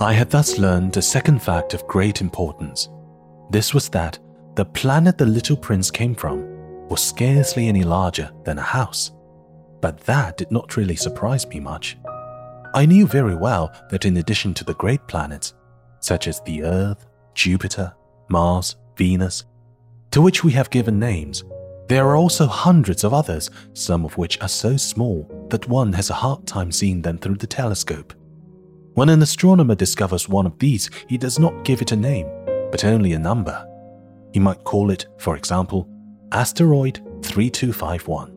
I 0.00 0.12
had 0.12 0.30
thus 0.30 0.58
learned 0.58 0.96
a 0.96 1.02
second 1.02 1.42
fact 1.42 1.74
of 1.74 1.86
great 1.88 2.20
importance. 2.20 2.88
This 3.50 3.74
was 3.74 3.88
that 3.88 4.16
the 4.54 4.64
planet 4.64 5.18
the 5.18 5.26
little 5.26 5.56
prince 5.56 5.90
came 5.90 6.14
from 6.14 6.86
was 6.88 7.02
scarcely 7.02 7.66
any 7.66 7.82
larger 7.82 8.30
than 8.44 8.58
a 8.58 8.62
house. 8.62 9.10
But 9.80 9.98
that 10.02 10.36
did 10.36 10.52
not 10.52 10.76
really 10.76 10.94
surprise 10.94 11.48
me 11.48 11.58
much. 11.58 11.98
I 12.74 12.86
knew 12.86 13.08
very 13.08 13.34
well 13.34 13.72
that 13.90 14.04
in 14.04 14.18
addition 14.18 14.54
to 14.54 14.64
the 14.64 14.74
great 14.74 15.04
planets, 15.08 15.54
such 15.98 16.28
as 16.28 16.40
the 16.42 16.62
Earth, 16.62 17.04
Jupiter, 17.34 17.92
Mars, 18.28 18.76
Venus, 18.96 19.46
to 20.12 20.22
which 20.22 20.44
we 20.44 20.52
have 20.52 20.70
given 20.70 21.00
names, 21.00 21.42
there 21.88 22.06
are 22.06 22.16
also 22.16 22.46
hundreds 22.46 23.02
of 23.02 23.12
others, 23.12 23.50
some 23.72 24.04
of 24.04 24.16
which 24.16 24.40
are 24.40 24.48
so 24.48 24.76
small 24.76 25.46
that 25.50 25.68
one 25.68 25.92
has 25.92 26.10
a 26.10 26.14
hard 26.14 26.46
time 26.46 26.70
seeing 26.70 27.02
them 27.02 27.18
through 27.18 27.36
the 27.36 27.46
telescope. 27.48 28.14
When 28.98 29.10
an 29.10 29.22
astronomer 29.22 29.76
discovers 29.76 30.28
one 30.28 30.44
of 30.44 30.58
these, 30.58 30.90
he 31.06 31.16
does 31.16 31.38
not 31.38 31.62
give 31.62 31.80
it 31.80 31.92
a 31.92 31.96
name, 31.96 32.26
but 32.72 32.84
only 32.84 33.12
a 33.12 33.18
number. 33.20 33.64
He 34.32 34.40
might 34.40 34.64
call 34.64 34.90
it, 34.90 35.06
for 35.18 35.36
example, 35.36 35.88
Asteroid 36.32 36.96
3251. 37.22 38.36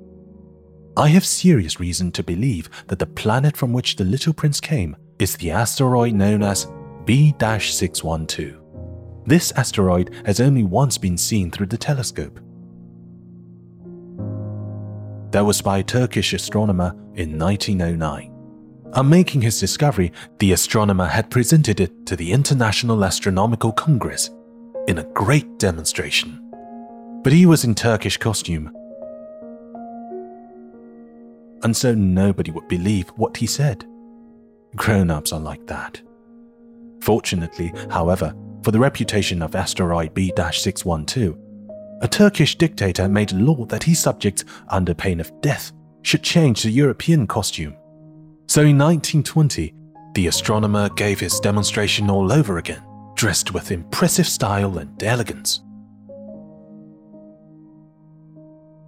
I 0.98 1.08
have 1.08 1.26
serious 1.26 1.80
reason 1.80 2.12
to 2.12 2.22
believe 2.22 2.70
that 2.90 3.00
the 3.00 3.08
planet 3.08 3.58
from 3.58 3.74
which 3.74 3.96
the 3.96 4.04
little 4.04 4.34
prince 4.34 4.60
came 4.60 4.96
is 5.18 5.36
the 5.36 5.50
asteroid 5.50 6.14
known 6.14 6.44
as 6.44 6.68
B 7.06 7.34
612. 7.40 8.62
This 9.26 9.52
asteroid 9.54 10.14
has 10.28 10.40
only 10.40 10.64
once 10.64 10.96
been 10.96 11.18
seen 11.18 11.50
through 11.50 11.72
the 11.74 11.78
telescope. 11.80 12.40
That 15.32 15.44
was 15.44 15.60
by 15.60 15.80
a 15.80 15.84
Turkish 15.84 16.34
astronomer 16.34 16.92
in 17.16 17.40
1909. 17.40 18.31
On 18.94 19.10
making 19.10 19.42
his 19.42 19.58
discovery, 19.58 20.12
the 20.40 20.52
astronomer 20.52 21.06
had 21.06 21.30
presented 21.30 21.80
it 21.80 22.06
to 22.08 22.18
the 22.18 22.34
International 22.34 23.06
Astronomical 23.06 23.72
Congress 23.72 24.30
in 24.88 24.98
a 24.98 25.06
great 25.14 25.60
demonstration. 25.60 26.38
But 27.24 27.32
he 27.32 27.46
was 27.46 27.64
in 27.64 27.74
Turkish 27.74 28.18
costume, 28.18 28.70
and 31.64 31.78
so 31.78 31.94
nobody 31.94 32.52
would 32.52 32.68
believe 32.68 33.08
what 33.16 33.38
he 33.38 33.48
said. 33.48 33.86
Grown 34.76 35.10
ups 35.10 35.32
are 35.32 35.40
like 35.40 35.66
that. 35.68 36.02
Fortunately, 37.02 37.72
however, 37.90 38.36
for 38.64 38.72
the 38.72 38.80
reputation 38.80 39.42
of 39.42 39.56
asteroid 39.56 40.14
B 40.14 40.34
612, 40.36 41.38
a 42.02 42.08
Turkish 42.08 42.58
dictator 42.58 43.08
made 43.08 43.32
a 43.32 43.36
law 43.36 43.66
that 43.66 43.84
his 43.84 44.00
subjects, 44.00 44.44
under 44.68 44.94
pain 44.94 45.20
of 45.20 45.32
death, 45.42 45.72
should 46.02 46.24
change 46.24 46.64
the 46.64 46.72
European 46.72 47.28
costume. 47.28 47.76
So 48.52 48.64
in 48.64 48.78
1920, 48.78 49.74
the 50.14 50.28
astronomer 50.28 50.90
gave 50.90 51.22
his 51.22 51.40
demonstration 51.40 52.10
all 52.10 52.34
over 52.34 52.58
again, 52.58 52.84
dressed 53.16 53.54
with 53.54 53.72
impressive 53.72 54.28
style 54.28 54.78
and 54.78 55.02
elegance. 55.02 55.62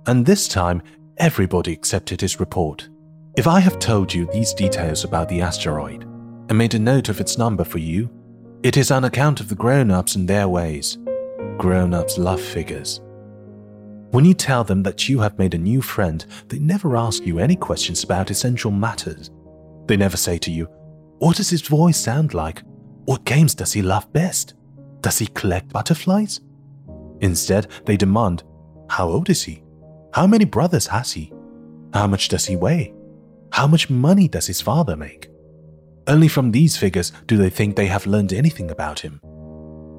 And 0.05 0.25
this 0.25 0.49
time, 0.49 0.83
everybody 1.15 1.71
accepted 1.71 2.19
his 2.19 2.41
report. 2.41 2.89
If 3.37 3.47
I 3.47 3.61
have 3.61 3.79
told 3.79 4.13
you 4.13 4.29
these 4.33 4.53
details 4.53 5.05
about 5.05 5.29
the 5.29 5.39
asteroid 5.39 6.03
and 6.03 6.57
made 6.57 6.73
a 6.73 6.79
note 6.79 7.07
of 7.07 7.21
its 7.21 7.37
number 7.37 7.63
for 7.63 7.77
you, 7.77 8.09
it 8.63 8.75
is 8.75 8.91
on 8.91 9.05
account 9.05 9.39
of 9.39 9.47
the 9.47 9.55
grown 9.55 9.91
ups 9.91 10.15
and 10.15 10.27
their 10.27 10.49
ways. 10.49 10.97
Grown 11.57 11.93
ups 11.93 12.17
love 12.17 12.41
figures. 12.41 12.99
When 14.11 14.25
you 14.25 14.33
tell 14.33 14.65
them 14.65 14.83
that 14.83 15.07
you 15.07 15.21
have 15.21 15.39
made 15.39 15.53
a 15.53 15.57
new 15.57 15.81
friend, 15.81 16.25
they 16.49 16.59
never 16.59 16.97
ask 16.97 17.25
you 17.25 17.39
any 17.39 17.55
questions 17.55 18.03
about 18.03 18.29
essential 18.29 18.69
matters. 18.69 19.31
They 19.87 19.97
never 19.97 20.17
say 20.17 20.37
to 20.39 20.51
you, 20.51 20.65
What 21.19 21.37
does 21.37 21.49
his 21.49 21.61
voice 21.61 21.97
sound 21.97 22.33
like? 22.33 22.63
What 23.05 23.25
games 23.25 23.53
does 23.55 23.73
he 23.73 23.81
love 23.81 24.11
best? 24.13 24.53
Does 25.01 25.19
he 25.19 25.27
collect 25.27 25.73
butterflies? 25.73 26.39
Instead, 27.19 27.67
they 27.85 27.97
demand, 27.97 28.43
How 28.89 29.09
old 29.09 29.29
is 29.29 29.43
he? 29.43 29.63
How 30.13 30.27
many 30.27 30.45
brothers 30.45 30.87
has 30.87 31.11
he? 31.11 31.33
How 31.93 32.07
much 32.07 32.27
does 32.29 32.45
he 32.45 32.55
weigh? 32.55 32.93
How 33.51 33.67
much 33.67 33.89
money 33.89 34.27
does 34.27 34.47
his 34.47 34.61
father 34.61 34.95
make? 34.95 35.29
Only 36.07 36.27
from 36.27 36.51
these 36.51 36.75
figures 36.75 37.11
do 37.27 37.37
they 37.37 37.49
think 37.49 37.75
they 37.75 37.85
have 37.85 38.05
learned 38.05 38.33
anything 38.33 38.71
about 38.71 38.99
him. 38.99 39.21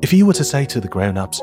If 0.03 0.13
you 0.13 0.27
were 0.27 0.35
to 0.35 0.45
say 0.45 0.67
to 0.67 0.81
the 0.81 0.89
grown 0.89 1.17
ups, 1.17 1.41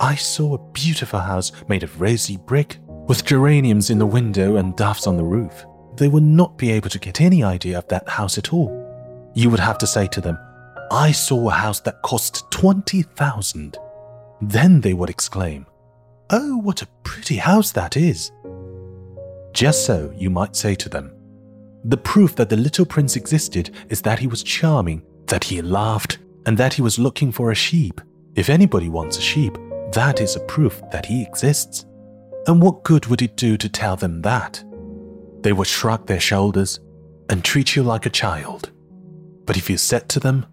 I 0.00 0.14
saw 0.14 0.54
a 0.54 0.72
beautiful 0.72 1.20
house 1.20 1.52
made 1.68 1.82
of 1.82 2.00
rosy 2.00 2.36
brick 2.36 2.78
with 3.06 3.24
geraniums 3.24 3.90
in 3.90 3.98
the 3.98 4.06
window 4.06 4.56
and 4.56 4.76
doves 4.76 5.06
on 5.06 5.16
the 5.16 5.24
roof, 5.24 5.66
they 5.96 6.08
would 6.08 6.22
not 6.22 6.56
be 6.58 6.70
able 6.70 6.90
to 6.90 6.98
get 6.98 7.20
any 7.20 7.42
idea 7.42 7.78
of 7.78 7.88
that 7.88 8.08
house 8.08 8.38
at 8.38 8.52
all. 8.52 8.80
You 9.34 9.50
would 9.50 9.60
have 9.60 9.78
to 9.78 9.86
say 9.86 10.06
to 10.08 10.20
them, 10.20 10.38
I 10.90 11.12
saw 11.12 11.48
a 11.48 11.52
house 11.52 11.80
that 11.80 12.02
cost 12.02 12.50
20,000. 12.50 13.78
Then 14.40 14.80
they 14.80 14.92
would 14.92 15.10
exclaim, 15.10 15.66
Oh, 16.30 16.56
what 16.58 16.82
a 16.82 16.88
pretty 17.02 17.36
house 17.36 17.72
that 17.72 17.96
is! 17.96 18.32
Just 19.52 19.86
so, 19.86 20.12
you 20.16 20.30
might 20.30 20.56
say 20.56 20.74
to 20.74 20.88
them, 20.88 21.14
the 21.84 21.96
proof 21.96 22.34
that 22.36 22.48
the 22.48 22.56
little 22.56 22.86
prince 22.86 23.14
existed 23.14 23.70
is 23.90 24.00
that 24.02 24.18
he 24.18 24.26
was 24.26 24.42
charming, 24.42 25.02
that 25.26 25.44
he 25.44 25.60
laughed, 25.60 26.18
and 26.46 26.56
that 26.56 26.72
he 26.72 26.82
was 26.82 26.98
looking 26.98 27.30
for 27.30 27.50
a 27.50 27.54
sheep. 27.54 28.00
If 28.34 28.48
anybody 28.48 28.88
wants 28.88 29.18
a 29.18 29.20
sheep, 29.20 29.56
that 29.92 30.20
is 30.20 30.34
a 30.34 30.40
proof 30.40 30.82
that 30.90 31.06
he 31.06 31.22
exists. 31.22 31.84
And 32.46 32.60
what 32.60 32.84
good 32.84 33.06
would 33.06 33.22
it 33.22 33.36
do 33.36 33.56
to 33.58 33.68
tell 33.68 33.96
them 33.96 34.22
that? 34.22 34.64
They 35.44 35.52
would 35.52 35.66
shrug 35.66 36.06
their 36.06 36.20
shoulders 36.20 36.80
and 37.28 37.44
treat 37.44 37.76
you 37.76 37.82
like 37.82 38.06
a 38.06 38.10
child. 38.10 38.72
But 39.44 39.58
if 39.58 39.68
you 39.68 39.76
said 39.76 40.08
to 40.08 40.20
them, 40.20 40.46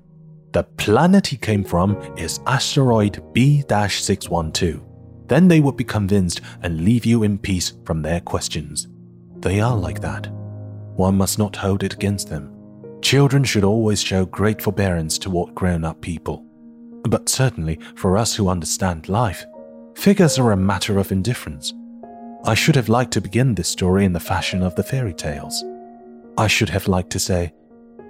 the 0.52 0.64
planet 0.64 1.28
he 1.28 1.38
came 1.38 1.64
from 1.64 1.96
is 2.18 2.42
asteroid 2.46 3.24
B 3.32 3.64
612, 3.70 4.82
then 5.28 5.48
they 5.48 5.62
would 5.62 5.78
be 5.78 5.86
convinced 5.86 6.42
and 6.62 6.84
leave 6.84 7.06
you 7.06 7.24
in 7.24 7.38
peace 7.38 7.72
from 7.86 8.02
their 8.02 8.20
questions. 8.20 8.90
They 9.38 9.62
are 9.62 9.78
like 9.78 10.02
that. 10.02 10.28
One 10.98 11.16
must 11.16 11.40
not 11.40 11.56
hold 11.56 11.84
it 11.84 11.94
against 11.94 12.28
them. 12.28 12.54
Children 13.02 13.46
should 13.46 13.64
always 13.64 14.02
show 14.04 14.26
great 14.26 14.62
forbearance 14.62 15.18
toward 15.18 15.56
grown 15.56 15.86
up 15.86 16.02
people. 16.02 16.46
But 17.04 17.30
certainly, 17.30 17.80
for 17.96 18.18
us 18.18 18.36
who 18.36 18.50
understand 18.50 19.08
life, 19.08 19.46
figures 19.96 20.38
are 20.38 20.52
a 20.52 20.58
matter 20.58 21.00
of 21.00 21.14
indifference. 21.14 21.74
I 22.44 22.56
should 22.56 22.76
have 22.76 22.90
liked 22.90 23.12
to 23.14 23.22
begin 23.22 23.54
this 23.54 23.70
story 23.70 24.04
in 24.04 24.14
the 24.14 24.20
fashion 24.20 24.64
of 24.64 24.76
the 24.76 24.84
fairy 24.84 25.14
tales. 25.14 25.64
I 26.38 26.48
should 26.48 26.70
have 26.70 26.88
liked 26.88 27.12
to 27.12 27.20
say, 27.20 27.54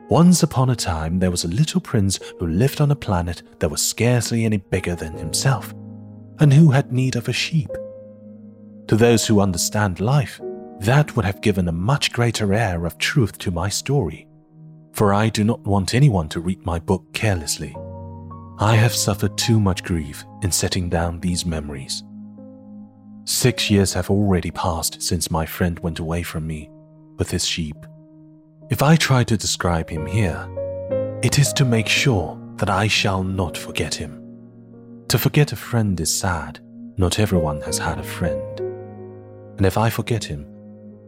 Once 0.09 0.42
upon 0.42 0.69
a 0.69 0.75
time 0.75 1.19
there 1.19 1.31
was 1.31 1.44
a 1.44 1.50
little 1.50 1.81
prince 1.81 2.18
who 2.40 2.47
lived 2.47 2.80
on 2.80 2.92
a 2.92 2.96
planet 2.96 3.44
that 3.59 3.69
was 3.69 3.81
scarcely 3.81 4.46
any 4.46 4.58
bigger 4.58 4.96
than 4.96 5.18
himself 5.18 5.74
and 6.40 6.53
who 6.53 6.72
had 6.72 6.94
need 6.94 7.18
of 7.18 7.28
a 7.28 7.34
sheep. 7.34 7.69
To 8.88 8.96
those 8.96 9.28
who 9.28 9.42
understand 9.42 10.00
life, 10.00 10.40
that 10.80 11.16
would 11.16 11.25
have 11.25 11.42
given 11.42 11.68
a 11.68 11.74
much 11.74 12.13
greater 12.13 12.53
air 12.53 12.86
of 12.86 12.98
truth 12.98 13.38
to 13.40 13.52
my 13.52 13.68
story, 13.68 14.28
for 14.94 15.13
I 15.13 15.30
do 15.30 15.44
not 15.44 15.62
want 15.62 15.94
anyone 15.94 16.30
to 16.30 16.40
read 16.40 16.66
my 16.66 16.80
book 16.80 17.03
carelessly. 17.13 17.75
I 18.59 18.75
have 18.75 18.94
suffered 18.94 19.38
too 19.38 19.59
much 19.59 19.84
grief 19.84 20.24
in 20.42 20.52
setting 20.52 20.90
down 20.90 21.19
these 21.19 21.46
memories. 21.46 22.03
Six 23.25 23.69
years 23.69 23.93
have 23.93 24.09
already 24.09 24.51
passed 24.51 25.01
since 25.01 25.29
my 25.31 25.45
friend 25.45 25.77
went 25.79 25.99
away 25.99 26.23
from 26.23 26.47
me 26.47 26.69
with 27.17 27.29
his 27.29 27.45
sheep. 27.45 27.75
If 28.69 28.81
I 28.81 28.95
try 28.95 29.23
to 29.23 29.37
describe 29.37 29.89
him 29.89 30.05
here, 30.05 30.47
it 31.21 31.37
is 31.37 31.53
to 31.53 31.65
make 31.65 31.87
sure 31.87 32.39
that 32.55 32.69
I 32.69 32.87
shall 32.87 33.23
not 33.23 33.57
forget 33.57 33.93
him. 33.93 34.17
To 35.09 35.19
forget 35.19 35.51
a 35.51 35.55
friend 35.55 35.99
is 35.99 36.11
sad. 36.11 36.59
Not 36.97 37.19
everyone 37.19 37.61
has 37.61 37.77
had 37.77 37.99
a 37.99 38.03
friend. 38.03 38.59
And 39.57 39.65
if 39.65 39.77
I 39.77 39.89
forget 39.89 40.23
him, 40.23 40.47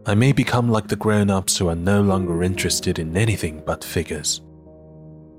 I 0.05 0.13
may 0.13 0.33
become 0.33 0.69
like 0.69 0.87
the 0.87 0.95
grown 0.95 1.29
ups 1.29 1.57
who 1.57 1.69
are 1.69 1.75
no 1.75 2.01
longer 2.01 2.43
interested 2.43 2.99
in 2.99 3.15
anything 3.15 3.63
but 3.65 3.83
figures. 3.83 4.41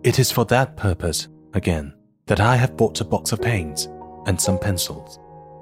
It 0.02 0.18
is 0.18 0.30
for 0.30 0.44
that 0.46 0.76
purpose, 0.76 1.28
again, 1.52 1.94
that 2.26 2.40
I 2.40 2.56
have 2.56 2.76
bought 2.76 3.00
a 3.00 3.04
box 3.04 3.32
of 3.32 3.42
paints 3.42 3.88
and 4.26 4.40
some 4.40 4.58
pencils. 4.58 5.18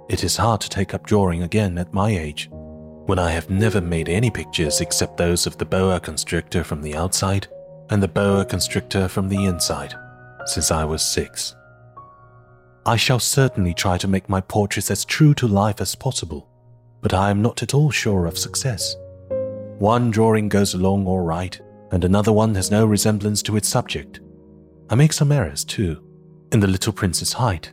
It 0.08 0.24
is 0.24 0.36
hard 0.36 0.60
to 0.62 0.68
take 0.68 0.94
up 0.94 1.06
drawing 1.06 1.42
again 1.42 1.78
at 1.78 1.94
my 1.94 2.10
age, 2.10 2.48
when 3.06 3.18
I 3.18 3.30
have 3.30 3.50
never 3.50 3.80
made 3.80 4.08
any 4.08 4.30
pictures 4.30 4.80
except 4.80 5.16
those 5.16 5.46
of 5.46 5.58
the 5.58 5.64
boa 5.64 6.00
constrictor 6.00 6.64
from 6.64 6.82
the 6.82 6.94
outside 6.94 7.46
and 7.90 8.02
the 8.02 8.08
boa 8.08 8.44
constrictor 8.44 9.08
from 9.08 9.28
the 9.28 9.44
inside, 9.44 9.94
since 10.46 10.70
I 10.70 10.84
was 10.84 11.02
six. 11.02 11.54
I 12.84 12.96
shall 12.96 13.20
certainly 13.20 13.74
try 13.74 13.96
to 13.98 14.08
make 14.08 14.28
my 14.28 14.40
portraits 14.40 14.90
as 14.90 15.04
true 15.04 15.34
to 15.34 15.46
life 15.46 15.80
as 15.80 15.94
possible, 15.94 16.48
but 17.00 17.14
I 17.14 17.30
am 17.30 17.42
not 17.42 17.62
at 17.62 17.74
all 17.74 17.90
sure 17.90 18.26
of 18.26 18.38
success. 18.38 18.96
One 19.78 20.10
drawing 20.10 20.48
goes 20.48 20.74
along 20.74 21.06
all 21.06 21.20
right, 21.20 21.60
and 21.90 22.04
another 22.04 22.32
one 22.32 22.54
has 22.54 22.70
no 22.70 22.86
resemblance 22.86 23.42
to 23.42 23.56
its 23.56 23.68
subject. 23.68 24.20
I 24.90 24.94
make 24.94 25.12
some 25.12 25.32
errors, 25.32 25.64
too, 25.64 26.02
in 26.50 26.60
the 26.60 26.66
little 26.66 26.92
prince's 26.92 27.32
height. 27.32 27.72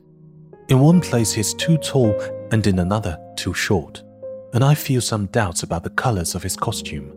In 0.69 0.79
one 0.79 1.01
place 1.01 1.33
he 1.33 1.41
is 1.41 1.55
too 1.55 1.77
tall, 1.77 2.15
and 2.51 2.65
in 2.67 2.77
another 2.77 3.17
too 3.35 3.55
short, 3.55 4.03
and 4.53 4.63
I 4.63 4.75
feel 4.75 5.01
some 5.01 5.25
doubts 5.27 5.63
about 5.63 5.83
the 5.83 5.89
colors 5.89 6.35
of 6.35 6.43
his 6.43 6.55
costume. 6.55 7.11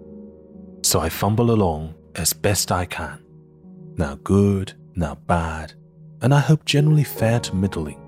So 0.82 1.00
I 1.00 1.10
fumble 1.10 1.50
along 1.50 1.94
as 2.14 2.32
best 2.32 2.72
I 2.72 2.86
can. 2.86 3.22
Now 3.98 4.14
good, 4.24 4.72
now 4.94 5.16
bad, 5.26 5.74
and 6.22 6.32
I 6.32 6.40
hope 6.40 6.64
generally 6.64 7.04
fair 7.04 7.40
to 7.40 7.54
middling. 7.54 8.00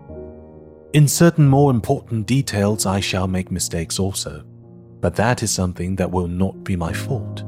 In 0.94 1.06
certain 1.06 1.46
more 1.46 1.70
important 1.70 2.26
details, 2.26 2.87
I 2.87 3.00
shall 3.00 3.26
make 3.26 3.50
mistakes 3.50 3.99
also, 3.99 4.44
but 5.00 5.14
that 5.17 5.43
is 5.43 5.50
something 5.50 5.96
that 5.96 6.11
will 6.11 6.29
not 6.29 6.64
be 6.64 6.75
my 6.75 6.93
fault. 6.94 7.43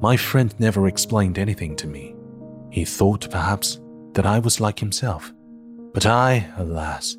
My 0.00 0.16
friend 0.16 0.54
never 0.58 0.88
explained 0.88 1.38
anything 1.38 1.76
to 1.76 1.86
me. 1.86 2.14
He 2.70 2.86
thought, 2.86 3.30
perhaps, 3.30 3.80
that 4.14 4.24
I 4.24 4.38
was 4.38 4.60
like 4.60 4.78
himself. 4.78 5.30
But 5.94 6.06
I, 6.06 6.48
alas, 6.56 7.16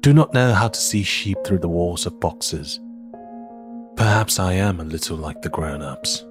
do 0.00 0.14
not 0.14 0.32
know 0.32 0.52
how 0.52 0.68
to 0.68 0.80
see 0.80 1.02
sheep 1.02 1.36
through 1.44 1.58
the 1.58 1.68
walls 1.68 2.06
of 2.06 2.18
boxes. 2.18 2.80
Perhaps 3.96 4.38
I 4.38 4.54
am 4.54 4.80
a 4.80 4.84
little 4.84 5.16
like 5.16 5.42
the 5.42 5.48
grown 5.50 5.82
ups. 5.82 6.24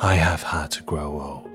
I 0.00 0.14
have 0.14 0.42
had 0.42 0.70
to 0.72 0.82
grow 0.82 1.20
old. 1.20 1.51